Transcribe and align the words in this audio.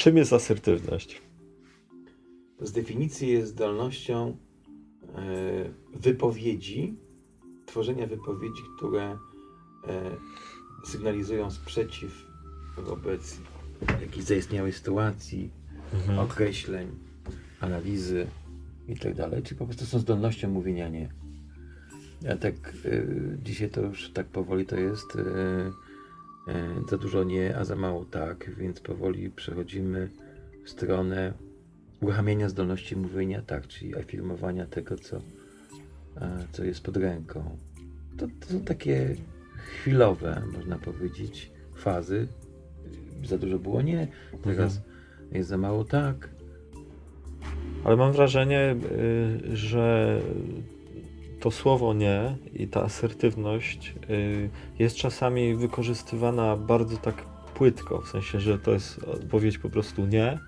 czym 0.00 0.16
jest 0.16 0.32
asertywność? 0.32 1.22
Z 2.60 2.72
definicji 2.72 3.28
jest 3.28 3.50
zdolnością 3.50 4.36
e, 5.14 5.18
wypowiedzi, 5.94 6.94
tworzenia 7.66 8.06
wypowiedzi, 8.06 8.62
które 8.76 9.02
e, 9.02 9.18
sygnalizują 10.84 11.50
sprzeciw 11.50 12.26
wobec 12.76 13.40
jakiejś 14.00 14.24
zaistniałej 14.24 14.72
sytuacji, 14.72 15.50
Mhm. 15.94 16.18
określeń, 16.18 16.88
analizy 17.60 18.26
i 18.88 18.96
tak 18.96 19.14
dalej, 19.14 19.42
czy 19.42 19.54
po 19.54 19.64
prostu 19.66 19.86
są 19.86 19.98
zdolnością 19.98 20.48
mówienia 20.50 20.88
nie. 20.88 21.08
Ja 22.22 22.36
tak 22.36 22.54
y, 22.84 23.38
dzisiaj 23.42 23.70
to 23.70 23.80
już 23.80 24.10
tak 24.10 24.26
powoli 24.26 24.66
to 24.66 24.76
jest 24.76 25.16
y, 25.16 25.20
za 26.90 26.98
dużo 26.98 27.24
nie, 27.24 27.56
a 27.56 27.64
za 27.64 27.76
mało 27.76 28.04
tak, 28.04 28.50
więc 28.56 28.80
powoli 28.80 29.30
przechodzimy 29.30 30.08
w 30.64 30.70
stronę 30.70 31.32
uruchamiania 32.00 32.48
zdolności 32.48 32.96
mówienia 32.96 33.42
tak, 33.42 33.66
czyli 33.66 33.96
afirmowania 33.96 34.66
tego, 34.66 34.96
co, 34.96 35.16
e, 36.16 36.46
co 36.52 36.64
jest 36.64 36.82
pod 36.82 36.96
ręką. 36.96 37.56
To, 38.16 38.26
to 38.40 38.52
są 38.52 38.60
takie 38.60 39.16
chwilowe, 39.56 40.42
można 40.52 40.78
powiedzieć, 40.78 41.50
fazy. 41.74 42.26
Za 43.24 43.38
dużo 43.38 43.58
było 43.58 43.82
nie, 43.82 44.08
teraz 44.44 44.80
jest 45.32 45.48
za 45.48 45.58
mało 45.58 45.84
tak. 45.84 46.28
Ale 47.84 47.96
mam 47.96 48.12
wrażenie, 48.12 48.76
y, 48.92 49.56
że 49.56 50.20
to 51.40 51.50
słowo 51.50 51.94
nie 51.94 52.36
i 52.54 52.68
ta 52.68 52.82
asertywność 52.82 53.94
y, 54.10 54.50
jest 54.78 54.96
czasami 54.96 55.54
wykorzystywana 55.54 56.56
bardzo 56.56 56.96
tak 56.96 57.14
płytko, 57.54 58.00
w 58.00 58.08
sensie, 58.08 58.40
że 58.40 58.58
to 58.58 58.70
jest 58.72 58.98
odpowiedź 59.04 59.58
po 59.58 59.70
prostu 59.70 60.06
nie, 60.06 60.38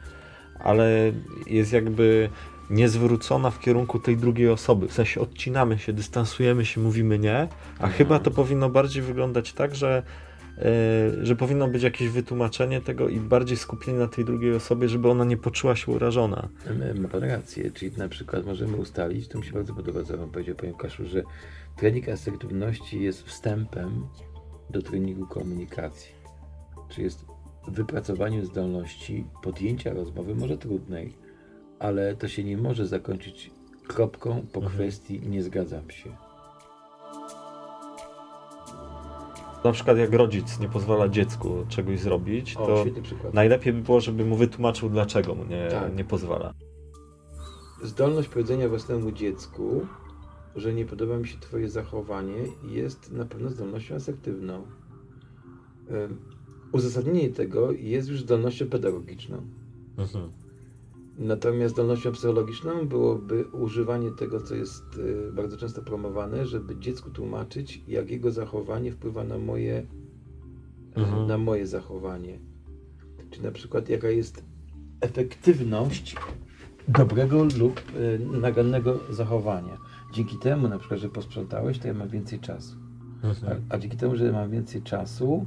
ale 0.58 1.12
jest 1.46 1.72
jakby 1.72 2.28
niezwrócona 2.70 3.50
w 3.50 3.60
kierunku 3.60 3.98
tej 3.98 4.16
drugiej 4.16 4.48
osoby. 4.48 4.88
W 4.88 4.92
sensie 4.92 5.20
odcinamy 5.20 5.78
się, 5.78 5.92
dystansujemy 5.92 6.64
się, 6.64 6.80
mówimy 6.80 7.18
nie, 7.18 7.36
a 7.38 7.48
Mhm. 7.74 7.92
chyba 7.92 8.18
to 8.18 8.30
powinno 8.30 8.70
bardziej 8.70 9.02
wyglądać 9.02 9.52
tak, 9.52 9.74
że 9.74 10.02
że 11.22 11.36
powinno 11.36 11.68
być 11.68 11.82
jakieś 11.82 12.08
wytłumaczenie 12.08 12.80
tego 12.80 13.08
i 13.08 13.20
bardziej 13.20 13.56
skupienie 13.56 13.98
na 13.98 14.08
tej 14.08 14.24
drugiej 14.24 14.54
osobie, 14.54 14.88
żeby 14.88 15.08
ona 15.08 15.24
nie 15.24 15.36
poczuła 15.36 15.76
się 15.76 15.92
urażona. 15.92 16.48
E, 16.66 16.94
Ma 16.94 17.08
pan 17.08 17.22
rację, 17.24 17.70
czyli 17.70 17.96
na 17.96 18.08
przykład 18.08 18.46
możemy 18.46 18.76
ustalić, 18.76 19.28
to 19.28 19.38
mi 19.38 19.44
się 19.44 19.52
bardzo 19.52 19.74
podoba, 19.74 20.04
co 20.04 20.18
pan 20.18 20.30
powiedział, 20.30 20.54
panie 20.56 20.74
Kaszu, 20.78 21.06
że 21.06 21.22
trening 21.76 22.08
asertywności 22.08 23.02
jest 23.02 23.22
wstępem 23.22 24.06
do 24.70 24.82
treningu 24.82 25.26
komunikacji. 25.26 26.12
Czyli 26.88 27.04
jest 27.04 27.24
wypracowaniem 27.68 28.44
zdolności 28.46 29.24
podjęcia 29.42 29.92
rozmowy, 29.92 30.34
może 30.34 30.58
trudnej, 30.58 31.14
ale 31.78 32.16
to 32.16 32.28
się 32.28 32.44
nie 32.44 32.56
może 32.56 32.86
zakończyć 32.86 33.50
kropką 33.88 34.46
po 34.52 34.60
Mhm. 34.60 34.74
kwestii 34.74 35.20
nie 35.20 35.42
zgadzam 35.42 35.90
się. 35.90 36.10
Na 39.64 39.72
przykład 39.72 39.98
jak 39.98 40.12
rodzic 40.12 40.60
nie 40.60 40.68
pozwala 40.68 41.08
dziecku 41.08 41.64
czegoś 41.68 42.00
zrobić, 42.00 42.56
O, 42.56 42.66
to 42.66 42.84
najlepiej 43.32 43.72
by 43.72 43.80
było, 43.82 44.00
żeby 44.00 44.24
mu 44.24 44.36
wytłumaczył, 44.36 44.88
dlaczego 44.90 45.34
mu 45.34 45.44
nie, 45.44 45.68
Tak. 45.70 45.96
nie 45.96 46.04
pozwala. 46.04 46.54
Zdolność 47.82 48.28
powiedzenia 48.28 48.68
własnemu 48.68 49.12
dziecku, 49.12 49.86
że 50.56 50.74
nie 50.74 50.84
podoba 50.86 51.16
mi 51.16 51.28
się 51.28 51.38
Twoje 51.40 51.68
zachowanie, 51.68 52.38
jest 52.64 53.12
na 53.12 53.24
pewno 53.24 53.50
zdolnością 53.50 53.94
asertywną. 53.94 54.62
Uzasadnienie 56.72 57.30
tego 57.30 57.72
jest 57.72 58.08
już 58.08 58.20
zdolnością 58.20 58.66
pedagogiczną. 58.66 59.42
Mhm. 59.98 60.30
Natomiast 61.18 61.74
zdolnością 61.74 62.12
psychologiczną 62.12 62.88
byłoby 62.88 63.44
używanie 63.44 64.10
tego, 64.10 64.40
co 64.40 64.54
jest 64.54 64.84
y, 64.98 65.32
bardzo 65.32 65.56
często 65.56 65.82
promowane, 65.82 66.46
żeby 66.46 66.76
dziecku 66.78 67.10
tłumaczyć, 67.10 67.82
jak 67.88 68.10
jego 68.10 68.30
zachowanie 68.30 68.92
wpływa 68.92 69.24
na 69.24 69.38
moje, 69.38 69.86
Mhm. 70.96 71.26
na 71.26 71.38
moje 71.38 71.66
zachowanie. 71.66 72.38
Czy 73.30 73.42
na 73.42 73.50
przykład 73.50 73.88
jaka 73.88 74.08
jest 74.10 74.44
efektywność 75.00 76.16
dobrego 76.88 77.44
lub 77.58 77.80
y, 77.96 78.18
nagannego 78.40 78.98
zachowania. 79.10 79.78
Dzięki 80.14 80.38
temu, 80.38 80.68
na 80.68 80.78
przykład, 80.78 81.00
że 81.00 81.08
posprzątałeś, 81.08 81.78
to 81.78 81.88
ja 81.88 81.94
mam 81.94 82.08
więcej 82.08 82.38
czasu. 82.40 82.76
Mhm. 83.22 83.62
A, 83.70 83.74
a 83.74 83.78
dzięki 83.78 83.96
temu, 83.96 84.16
że 84.16 84.32
mam 84.32 84.50
więcej 84.50 84.82
czasu, 84.82 85.46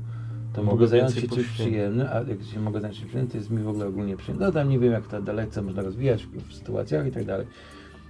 to 0.55 0.63
Mogę 0.63 0.87
zająć 0.87 1.15
się 1.15 1.27
czymś 1.27 1.47
przyjemnym, 1.47 2.07
a 2.11 2.15
jak 2.15 2.43
się 2.43 2.59
mogę 2.59 2.81
zająć 2.81 2.97
czymś 2.97 3.09
przyjemnym, 3.09 3.31
to 3.31 3.37
jest 3.37 3.49
mi 3.49 3.63
w 3.63 3.67
ogóle 3.67 3.87
ogólnie 3.87 4.17
przyjemne. 4.17 4.45
No 4.45 4.51
tam 4.51 4.69
nie 4.69 4.79
wiem, 4.79 4.91
jak 4.93 5.07
to 5.07 5.21
dalece 5.21 5.61
można 5.61 5.81
rozwijać 5.81 6.25
w, 6.25 6.53
sytuacjach 6.53 7.07
i 7.07 7.11
tak 7.11 7.25
dalej. 7.25 7.47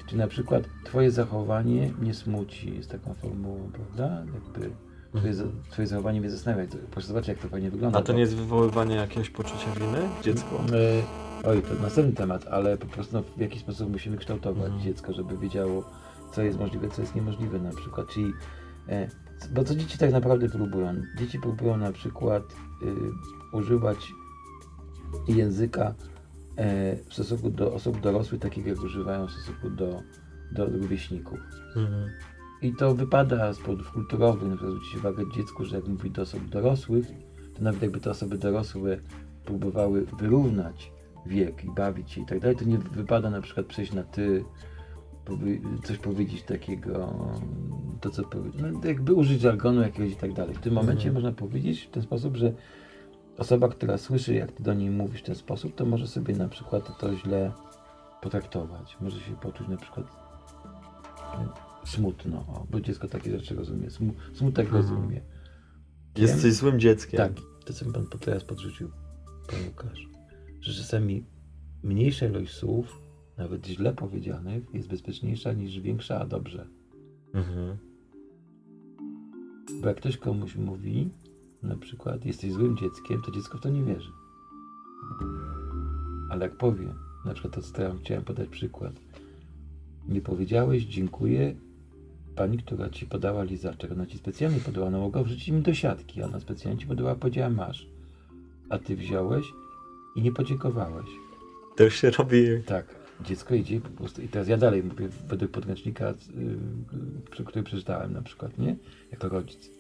Czy 0.07 0.17
na 0.17 0.27
przykład 0.27 0.63
twoje 0.83 1.11
zachowanie 1.11 1.93
mnie 1.99 2.13
smuci, 2.13 2.75
jest 2.75 2.91
taką 2.91 3.13
formułą, 3.13 3.69
prawda? 3.73 4.23
Jakby 4.33 4.71
twoje, 5.19 5.33
twoje 5.71 5.87
zachowanie 5.87 6.21
mnie 6.21 6.29
zastanawia. 6.29 6.65
Proszę 6.91 7.07
zobaczyć, 7.07 7.27
jak 7.27 7.37
to 7.37 7.47
fajnie 7.47 7.71
wygląda. 7.71 7.99
A 7.99 8.01
to 8.01 8.13
nie 8.13 8.19
jest 8.19 8.35
wywoływanie 8.35 8.95
jakiegoś 8.95 9.29
poczucia 9.29 9.71
winy 9.79 10.09
dziecku? 10.23 10.55
E, 10.55 11.25
Oj, 11.47 11.61
to 11.61 11.81
następny 11.81 12.13
temat, 12.13 12.47
ale 12.47 12.77
po 12.77 12.85
prostu 12.85 13.17
no, 13.17 13.23
w 13.37 13.39
jakiś 13.39 13.61
sposób 13.61 13.91
musimy 13.91 14.17
kształtować 14.17 14.65
Mhm. 14.65 14.83
dziecko, 14.83 15.13
żeby 15.13 15.37
wiedziało, 15.37 15.83
co 16.31 16.41
jest 16.41 16.59
możliwe, 16.59 16.89
co 16.89 17.01
jest 17.01 17.15
niemożliwe 17.15 17.59
na 17.59 17.69
przykład. 17.71 18.07
Czyli, 18.07 18.33
bo 19.51 19.63
co 19.63 19.75
dzieci 19.75 19.97
tak 19.97 20.11
naprawdę 20.11 20.49
próbują? 20.49 21.01
Dzieci 21.17 21.39
próbują 21.39 21.77
na 21.77 21.91
przykład 21.91 22.43
y, 23.53 23.57
używać 23.57 23.97
języka 25.27 25.95
e, 26.55 26.95
w 26.95 27.13
stosunku 27.13 27.49
do 27.49 27.73
osób 27.73 28.01
dorosłych, 28.01 28.41
takich 28.41 28.65
jak 28.65 28.83
używają 28.83 29.27
w 29.27 29.31
stosunku 29.31 29.69
do, 29.69 30.01
do 30.51 30.65
rówieśników. 30.65 31.39
Mhm. 31.75 32.09
I 32.61 32.73
to 32.73 32.95
wypada 32.95 33.53
z 33.53 33.59
powodów 33.59 33.91
kulturowych, 33.91 34.49
na 34.49 34.55
przykład 34.55 34.71
zwrócić 34.71 34.97
uwagę 34.97 35.23
dziecku, 35.35 35.65
że 35.65 35.75
jak 35.75 35.87
mówi 35.87 36.11
do 36.11 36.21
osób 36.21 36.49
dorosłych, 36.49 37.07
to 37.55 37.61
nawet 37.61 37.81
jakby 37.81 37.99
te 37.99 38.09
osoby 38.09 38.37
dorosłe 38.37 38.97
próbowały 39.45 40.05
wyrównać 40.19 40.91
wiek 41.25 41.65
i 41.65 41.71
bawić 41.71 42.11
się 42.11 42.21
i 42.21 42.25
tak 42.25 42.39
dalej, 42.39 42.55
to 42.55 42.65
nie 42.65 42.77
wypada 42.77 43.29
na 43.29 43.41
przykład 43.41 43.65
przejść 43.65 43.93
na 43.93 44.03
ty, 44.03 44.43
coś 45.83 45.97
powiedzieć 45.97 46.43
takiego, 46.43 47.13
to 48.05 48.11
co 48.11 48.23
powie, 48.23 48.51
no 48.61 48.87
jakby 48.87 49.13
użyć 49.13 49.41
żargonu 49.41 49.81
jakiegoś 49.81 50.11
i 50.11 50.15
tak 50.15 50.33
dalej. 50.33 50.55
W 50.55 50.59
tym 50.59 50.73
momencie 50.73 51.07
Mhm. 51.07 51.13
można 51.13 51.31
powiedzieć 51.31 51.81
w 51.81 51.89
ten 51.89 52.03
sposób, 52.03 52.35
że 52.37 52.53
osoba, 53.37 53.67
która 53.69 53.97
słyszy, 53.97 54.33
jak 54.33 54.51
ty 54.51 54.63
do 54.63 54.73
niej 54.73 54.89
mówisz 54.89 55.21
w 55.21 55.25
ten 55.25 55.35
sposób, 55.35 55.75
to 55.75 55.85
może 55.85 56.07
sobie 56.07 56.35
na 56.35 56.47
przykład 56.49 56.99
to 56.99 57.15
źle 57.15 57.51
potraktować. 58.21 58.97
Może 59.01 59.19
się 59.19 59.35
poczuć 59.35 59.67
na 59.67 59.77
przykład 59.77 60.05
e, 61.33 61.47
smutno, 61.87 62.37
o, 62.37 62.67
bo 62.71 62.81
dziecko 62.81 63.07
takie 63.07 63.31
rzeczy 63.39 63.55
rozumie, 63.55 63.89
Smu, 63.89 64.13
smutek 64.33 64.65
Mhm. 64.65 64.83
rozumie. 64.83 65.21
Jesteś 66.17 66.53
złym 66.53 66.79
dzieckiem. 66.79 67.17
Tak, 67.17 67.31
to 67.65 67.73
co 67.73 67.85
mi 67.85 67.93
pan 67.93 68.05
teraz 68.19 68.43
podrzucił, 68.43 68.89
pan 69.47 69.59
Łukasz, 69.67 70.07
że 70.61 70.73
czasami 70.73 71.25
mniejsza 71.83 72.25
ilość 72.25 72.53
słów, 72.53 73.01
nawet 73.37 73.67
źle 73.67 73.93
powiedzianych, 73.93 74.63
jest 74.73 74.87
bezpieczniejsza 74.89 75.53
niż 75.53 75.79
większa, 75.79 76.19
a 76.19 76.25
dobrze. 76.25 76.67
Mhm. 77.33 77.77
Bo 79.85 79.89
jak 79.89 79.97
ktoś 79.97 80.17
komuś 80.17 80.55
mówi, 80.55 81.09
na 81.63 81.75
przykład, 81.75 82.25
jesteś 82.25 82.51
złym 82.51 82.77
dzieckiem, 82.77 83.21
to 83.21 83.31
dziecko 83.31 83.57
w 83.57 83.61
to 83.61 83.69
nie 83.69 83.83
wierzy. 83.83 84.11
Ale 86.29 86.45
jak 86.45 86.57
powie, 86.57 86.93
na 87.25 87.33
przykład 87.33 87.53
to, 87.53 87.61
co 87.61 87.73
teraz 87.73 87.97
chciałem 87.99 88.23
podać 88.23 88.49
przykład. 88.49 88.93
Nie 90.07 90.21
powiedziałeś, 90.21 90.83
dziękuję 90.83 91.55
pani, 92.35 92.57
która 92.57 92.89
ci 92.89 93.05
podała 93.05 93.43
lizaczek. 93.43 93.91
Ona 93.91 94.05
ci 94.05 94.17
specjalnie 94.17 94.59
podała, 94.59 94.87
ona 94.87 94.97
mogła 94.97 95.23
wrzucić 95.23 95.49
mi 95.49 95.61
do 95.61 95.73
siatki. 95.73 96.23
Ona 96.23 96.39
specjalnie 96.39 96.79
ci 96.79 96.87
podała, 96.87 97.15
powiedziała 97.15 97.49
masz. 97.49 97.87
A 98.69 98.77
ty 98.77 98.95
wziąłeś 98.95 99.45
i 100.15 100.21
nie 100.21 100.31
podziękowałeś. 100.31 101.09
To 101.75 101.83
już 101.83 101.95
się 101.95 102.11
robi... 102.11 102.63
Tak, 102.65 102.95
dziecko 103.21 103.55
idzie 103.55 103.81
po 103.81 103.89
prostu. 103.89 104.21
I 104.21 104.27
teraz 104.27 104.47
ja 104.47 104.57
dalej 104.57 104.83
mówię 104.83 105.07
według 105.27 105.51
podręcznika, 105.51 106.13
yy, 107.37 107.45
który 107.45 107.63
przeczytałem 107.63 108.13
na 108.13 108.21
przykład, 108.21 108.57
nie? 108.57 108.75
Jako 109.11 109.29
rodzic. 109.29 109.75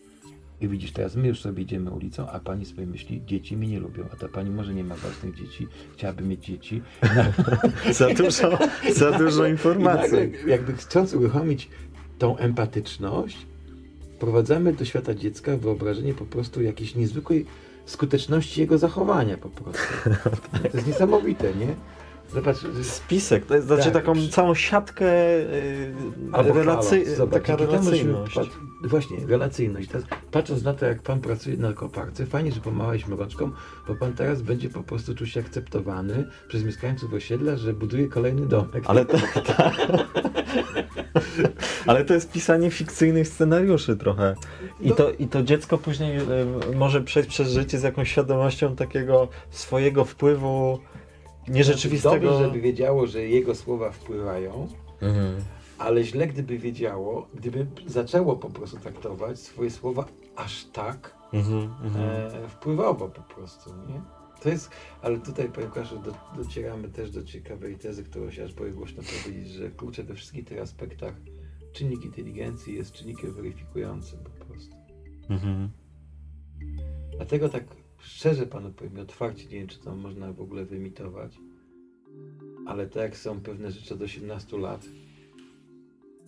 I 0.61 0.67
widzisz, 0.67 0.91
teraz 0.91 1.15
my 1.15 1.27
już 1.27 1.41
sobie 1.41 1.63
idziemy 1.63 1.91
ulicą, 1.91 2.29
a 2.29 2.39
pani 2.39 2.65
sobie 2.65 2.85
myśli, 2.85 3.21
dzieci 3.25 3.57
mnie 3.57 3.67
nie 3.67 3.79
lubią, 3.79 4.03
a 4.13 4.15
ta 4.15 4.27
pani 4.27 4.49
może 4.49 4.73
nie 4.73 4.83
ma 4.83 4.95
własnych 4.95 5.35
dzieci, 5.35 5.67
chciałaby 5.93 6.23
mieć 6.23 6.45
dzieci. 6.45 6.81
Za 7.91 8.09
dużo, 8.09 8.57
za 8.95 9.11
dużo 9.11 9.45
informacji. 9.47 10.17
nagle, 10.17 10.39
jakby 10.47 10.73
chcąc 10.73 11.13
uruchomić 11.13 11.69
tą 12.19 12.37
empatyczność, 12.37 13.37
wprowadzamy 14.15 14.73
do 14.73 14.85
świata 14.85 15.13
dziecka 15.13 15.57
wyobrażenie 15.57 16.13
po 16.13 16.25
prostu 16.25 16.61
jakiejś 16.61 16.95
niezwykłej 16.95 17.45
skuteczności 17.85 18.61
jego 18.61 18.77
zachowania 18.77 19.37
po 19.37 19.49
prostu. 19.49 19.83
To 20.61 20.77
jest 20.77 20.87
niesamowite, 20.87 21.55
nie? 21.55 21.75
Zobacz, 22.33 22.57
Spisek, 22.83 23.45
to 23.45 23.55
jest, 23.55 23.67
znaczy 23.67 23.83
Tak. 23.83 23.93
taką 23.93 24.13
całą 24.31 24.53
siatkę 24.55 25.05
Albo 26.31 26.53
relacy... 26.53 27.03
halo, 27.05 27.15
zobacz, 27.17 27.43
taka 27.43 27.55
relacyjność. 27.55 28.35
pat- 28.35 28.47
Właśnie, 28.83 29.17
relacyjność. 29.27 29.87
Teraz, 29.89 30.03
patrząc 30.31 30.63
na 30.63 30.73
to, 30.73 30.85
jak 30.85 31.01
pan 31.01 31.21
pracuje 31.21 31.57
na 31.57 31.73
koparce, 31.73 32.25
fajnie, 32.25 32.51
że 32.51 32.61
pomałeś 32.61 33.07
mroczką, 33.07 33.51
bo 33.87 33.95
pan 33.95 34.13
teraz 34.13 34.41
będzie 34.41 34.69
po 34.69 34.83
prostu 34.83 35.15
czuć 35.15 35.29
się 35.31 35.39
akceptowany 35.39 36.27
przez 36.47 36.63
mieszkańców 36.63 37.13
osiedla, 37.13 37.57
że 37.57 37.73
buduje 37.73 38.07
kolejny 38.07 38.45
domek. 38.47 38.83
Ale 38.87 39.05
to, 39.05 39.17
Ale 41.87 42.05
to 42.05 42.13
jest 42.13 42.31
pisanie 42.31 42.71
fikcyjnych 42.71 43.27
scenariuszy 43.27 43.95
trochę. 43.95 44.35
I, 44.81 44.89
No. 44.89 44.95
to, 44.95 45.11
I 45.11 45.27
to 45.27 45.43
dziecko 45.43 45.77
później 45.77 46.17
y, 46.17 46.75
może 46.75 47.01
przejść 47.01 47.29
przez 47.29 47.49
życie 47.51 47.79
z 47.79 47.83
jakąś 47.83 48.11
świadomością 48.11 48.75
takiego 48.75 49.27
swojego 49.49 50.05
wpływu 50.05 50.79
nierzeczywistego. 51.47 52.29
Dobrze, 52.29 52.45
żeby 52.45 52.61
wiedziało, 52.61 53.07
że 53.07 53.21
jego 53.21 53.55
słowa 53.55 53.91
wpływają, 53.91 54.67
Mhm. 55.01 55.35
ale 55.77 56.03
źle, 56.03 56.27
gdyby 56.27 56.57
wiedziało, 56.57 57.27
gdyby 57.33 57.67
zaczęło 57.87 58.35
po 58.35 58.49
prostu 58.49 58.77
traktować 58.77 59.39
swoje 59.39 59.71
słowa 59.71 60.05
aż 60.35 60.65
tak 60.65 61.15
Mhm, 61.33 61.63
mhm. 61.83 62.05
e, 62.45 62.47
wpływowo 62.49 63.09
po 63.09 63.21
prostu, 63.21 63.69
nie? 63.87 64.01
To 64.41 64.49
jest, 64.49 64.69
ale 65.01 65.19
tutaj, 65.19 65.49
panie 65.49 65.67
Łukaszu, 65.67 65.99
do, 65.99 66.13
docieramy 66.43 66.89
też 66.89 67.11
do 67.11 67.23
ciekawej 67.23 67.75
tezy, 67.77 68.03
którą 68.03 68.31
się 68.31 68.43
aż 68.43 68.53
boję 68.53 68.71
głośno 68.71 69.03
powiedzieć, 69.23 69.49
że 69.49 69.69
klucze 69.71 70.03
we 70.03 70.13
wszystkich 70.15 70.45
tych 70.45 70.61
aspektach 70.61 71.13
czynnik 71.73 72.05
inteligencji 72.05 72.75
jest 72.75 72.93
czynnikiem 72.93 73.33
weryfikującym 73.33 74.19
po 74.19 74.45
prostu. 74.45 74.75
Mhm. 75.29 75.69
Dlatego 77.15 77.49
tak 77.49 77.63
szczerze 78.05 78.45
panu 78.45 78.71
powiem, 78.71 78.99
otwarcie, 78.99 79.43
nie 79.43 79.59
wiem, 79.59 79.67
czy 79.67 79.79
to 79.79 79.95
można 79.95 80.33
w 80.33 80.41
ogóle 80.41 80.65
wyimitować, 80.65 81.39
ale 82.65 82.87
tak 82.87 83.03
jak 83.03 83.17
są 83.17 83.41
pewne 83.41 83.71
rzeczy 83.71 83.93
od 83.93 84.01
18 84.01 84.57
lat, 84.57 84.85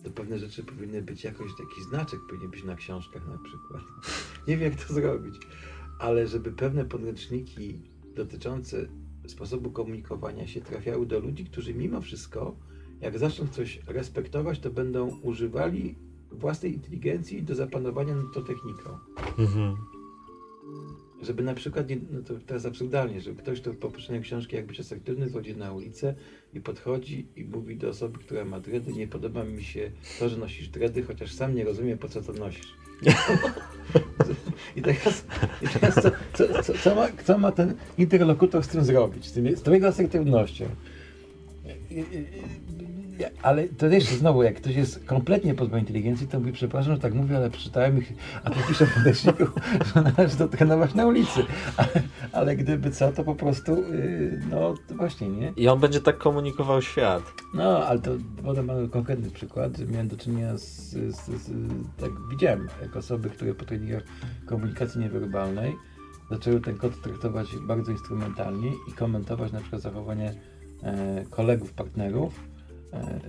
to 0.04 0.10
pewne 0.10 0.38
rzeczy 0.38 0.64
powinny 0.64 1.02
być 1.02 1.24
jakoś, 1.24 1.50
taki 1.58 1.82
znaczek 1.82 2.20
powinien 2.28 2.50
być 2.50 2.64
na 2.64 2.74
książkach 2.74 3.28
na 3.28 3.38
przykład. 3.38 3.82
Nie 4.48 4.56
wiem, 4.56 4.72
jak 4.72 4.84
to 4.84 4.94
zrobić, 4.94 5.34
ale 5.98 6.26
żeby 6.26 6.52
pewne 6.52 6.84
podręczniki 6.84 7.80
dotyczące 8.14 8.88
sposobu 9.26 9.70
komunikowania 9.70 10.46
się 10.46 10.60
trafiały 10.60 11.06
do 11.06 11.20
ludzi, 11.20 11.44
którzy 11.44 11.74
mimo 11.74 12.00
wszystko, 12.00 12.56
jak 13.00 13.18
zaczną 13.18 13.46
coś 13.48 13.80
respektować, 13.86 14.58
to 14.58 14.70
będą 14.70 15.18
używali 15.20 15.98
własnej 16.30 16.74
inteligencji 16.74 17.42
do 17.42 17.54
zapanowania 17.54 18.16
nad 18.16 18.34
tą 18.34 18.44
techniką. 18.44 18.98
Mhm. 19.38 19.76
Żeby 21.28 21.42
na 21.42 21.54
przykład, 21.54 21.88
nie, 21.88 21.96
no 22.10 22.22
to 22.22 22.34
teraz 22.46 22.66
absurdalnie, 22.66 23.20
żeby 23.20 23.42
ktoś, 23.42 23.60
kto 23.60 23.74
po 23.74 23.90
przeczytaniu 23.90 24.22
książki 24.22 24.56
jak 24.56 24.66
być 24.66 24.80
asertywny, 24.80 25.30
wchodzi 25.30 25.56
na 25.56 25.72
ulicę 25.72 26.14
i 26.54 26.60
podchodzi 26.60 27.26
i 27.36 27.44
mówi 27.44 27.76
do 27.76 27.88
osoby, 27.88 28.18
która 28.18 28.44
ma 28.44 28.60
dredy, 28.60 28.92
nie 28.92 29.08
podoba 29.08 29.44
mi 29.44 29.64
się 29.64 29.90
to, 30.18 30.28
że 30.28 30.36
nosisz 30.36 30.68
dredy, 30.68 31.02
chociaż 31.02 31.32
sam 31.32 31.54
nie 31.54 31.64
rozumiem, 31.64 31.98
po 31.98 32.08
co 32.08 32.22
to 32.22 32.32
nosisz. 32.32 32.74
I 34.76 34.82
teraz, 34.82 35.24
i 35.62 35.68
teraz 35.68 35.94
co, 35.94 36.10
co, 36.34 36.62
co, 36.62 36.72
co, 36.78 36.94
ma, 36.94 37.08
co 37.24 37.38
ma 37.38 37.52
ten 37.52 37.74
interlokutor 37.98 38.64
z 38.64 38.68
tym 38.68 38.84
zrobić, 38.84 39.26
z, 39.26 39.32
tym, 39.32 39.56
z 39.56 39.62
tą 39.62 39.72
jego 39.72 39.88
asertywnością? 39.88 40.64
Ja- 43.18 43.28
Ale 43.42 43.68
to 43.68 43.86
jeszcze 43.86 44.14
znowu, 44.14 44.42
jak 44.42 44.54
ktoś 44.56 44.74
jest 44.76 45.04
kompletnie 45.04 45.54
pozbawiony 45.54 45.80
inteligencji, 45.80 46.28
to 46.28 46.38
mówi, 46.40 46.52
przepraszam, 46.52 46.94
że 46.94 47.00
tak 47.00 47.14
mówię, 47.14 47.36
ale 47.36 47.50
przeczytałem 47.50 47.98
ich, 47.98 48.12
a 48.44 48.50
tu 48.50 48.58
piszę 48.68 48.86
w 48.86 48.94
podręczniku, 48.94 49.44
że 49.94 50.02
należy 50.02 50.36
to 50.36 50.48
trenować 50.48 50.94
na 50.94 51.06
ulicy. 51.06 51.40
Ale, 51.76 51.88
ale 52.32 52.56
gdyby 52.56 52.90
co, 52.90 53.12
to 53.12 53.24
po 53.24 53.34
prostu, 53.34 53.76
yy, 53.92 54.40
no 54.50 54.74
to 54.88 54.94
właśnie, 54.94 55.28
nie? 55.28 55.52
I 55.56 55.68
on 55.68 55.80
będzie 55.80 56.00
tak 56.00 56.18
komunikował 56.18 56.82
świat. 56.82 57.22
No, 57.54 57.86
ale 57.86 58.00
to 58.00 58.10
mamy 58.64 58.88
konkretny 58.88 59.30
przykład. 59.30 59.78
Miałem 59.90 60.08
do 60.08 60.16
czynienia 60.16 60.56
z, 60.56 60.64
z, 60.90 61.16
z, 61.26 61.50
tak 62.00 62.10
widziałem, 62.30 62.68
jak 62.82 62.96
osoby, 62.96 63.30
które 63.30 63.54
po 63.54 63.64
treningach 63.64 64.02
komunikacji 64.46 65.00
niewerbalnej 65.00 65.74
zaczęły 66.30 66.60
ten 66.60 66.76
kod 66.78 67.02
traktować 67.02 67.46
bardzo 67.66 67.92
instrumentalnie 67.92 68.70
i 68.88 68.92
komentować 68.92 69.52
na 69.52 69.60
przykład 69.60 69.82
zachowanie 69.82 70.34
e, 70.82 71.24
kolegów, 71.30 71.72
partnerów, 71.72 72.40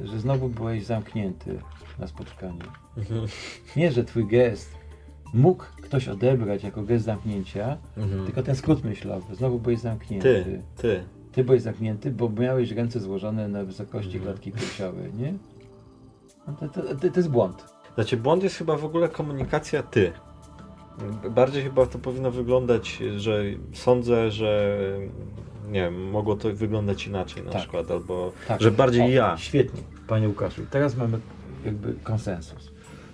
że 0.04 0.20
znowu 0.20 0.50
byłeś 0.50 0.86
zamknięty 0.86 1.60
na 2.00 2.08
spotkaniu. 2.08 2.66
Mhm. 2.98 3.28
Nie, 3.76 3.92
że 3.92 4.04
twój 4.04 4.28
gest 4.28 4.70
mógł 5.34 5.64
ktoś 5.82 6.08
odebrać 6.08 6.64
jako 6.64 6.84
gest 6.84 7.06
zamknięcia, 7.06 7.78
Mhm. 7.98 8.26
tylko 8.26 8.44
ten 8.44 8.56
skrót 8.56 8.84
myślowy, 8.84 9.36
znowu 9.36 9.60
byłeś 9.60 9.80
zamknięty. 9.80 10.44
Ty, 10.46 10.82
ty. 10.82 11.04
Ty 11.32 11.44
byłeś 11.44 11.62
zamknięty, 11.62 12.12
bo 12.12 12.30
miałeś 12.30 12.72
ręce 12.72 13.00
złożone 13.00 13.48
na 13.48 13.64
wysokości 13.64 14.18
Mhm. 14.18 14.24
klatki 14.24 14.52
piersiowej, 14.52 15.14
nie? 15.14 15.34
To, 16.60 16.68
to, 16.70 16.82
to, 16.96 17.10
to 17.10 17.20
jest 17.20 17.30
błąd. 17.30 17.66
Znaczy, 17.96 18.18
błąd 18.18 18.44
jest 18.44 18.56
chyba 18.56 18.78
w 18.78 18.86
ogóle 18.86 19.10
komunikacja 19.10 19.84
ty. 19.84 20.12
Bardziej 21.32 21.64
chyba 21.64 21.86
to 21.86 22.00
powinno 22.00 22.32
wyglądać, 22.32 23.00
że 23.18 23.44
sądzę, 23.74 24.32
że 24.32 24.78
nie 25.68 25.82
wiem, 25.82 26.10
mogło 26.10 26.36
to 26.36 26.54
wyglądać 26.56 27.08
inaczej 27.08 27.44
na 27.44 27.52
Tak. 27.52 27.62
przykład, 27.62 27.92
albo 27.92 28.32
Tak. 28.48 28.62
że 28.62 28.72
bardziej 28.72 29.02
O, 29.04 29.10
ja. 29.10 29.38
Świetnie, 29.38 29.82
panie 30.08 30.28
Łukaszu. 30.28 30.62
Teraz 30.70 30.98
mamy 30.98 31.20
jakby 31.66 31.94
konsensus, 32.04 32.72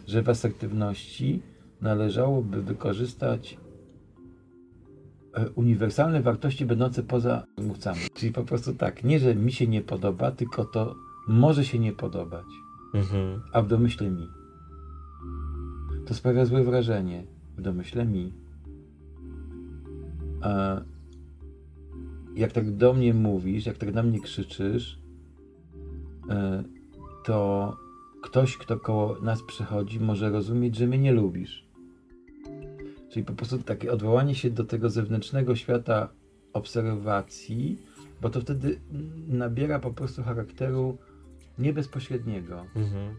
że 0.08 0.22
w 0.24 0.30
asertywności 0.30 1.42
należałoby 1.82 2.62
wykorzystać 2.62 3.58
e, 5.34 5.50
uniwersalne 5.50 6.22
wartości 6.22 6.66
będące 6.66 7.04
poza 7.04 7.44
mówcami. 7.58 8.00
Czyli 8.14 8.32
po 8.32 8.44
prostu 8.44 8.74
tak, 8.74 9.04
nie, 9.04 9.20
że 9.20 9.36
mi 9.36 9.52
się 9.52 9.68
nie 9.68 9.82
podoba, 9.82 10.32
tylko 10.32 10.66
to 10.66 10.96
może 11.28 11.66
się 11.66 11.80
nie 11.80 11.94
podobać, 11.94 12.46
Mhm. 12.94 13.42
a 13.54 13.62
w 13.62 13.68
domyśle 13.68 14.10
mi. 14.10 14.28
To 16.08 16.14
sprawia 16.14 16.46
złe 16.46 16.64
wrażenie. 16.64 17.24
W 17.58 17.62
domyśle 17.62 18.06
mi. 18.06 18.34
A 20.42 20.82
jak 22.36 22.52
tak 22.52 22.72
do 22.72 22.94
mnie 22.94 23.14
mówisz, 23.14 23.66
jak 23.66 23.78
tak 23.78 23.94
na 23.94 24.04
mnie 24.04 24.20
krzyczysz, 24.20 25.00
e, 26.30 26.64
to 27.26 27.78
ktoś, 28.24 28.58
kto 28.58 28.80
koło 28.80 29.22
nas 29.22 29.44
przychodzi, 29.44 30.00
może 30.00 30.30
rozumieć, 30.30 30.76
że 30.76 30.88
mnie 30.88 30.98
nie 30.98 31.12
lubisz. 31.12 31.66
Czyli 33.10 33.26
po 33.26 33.34
prostu 33.34 33.58
takie 33.58 33.92
odwołanie 33.92 34.36
się 34.36 34.50
do 34.50 34.64
tego 34.64 34.90
zewnętrznego 34.90 35.56
świata 35.56 36.10
obserwacji, 36.54 37.78
bo 38.22 38.30
to 38.30 38.42
wtedy 38.42 38.80
nabiera 39.28 39.80
po 39.80 39.94
prostu 39.94 40.24
charakteru 40.24 40.98
niebezpośredniego. 41.60 42.66
Mhm. 42.76 43.16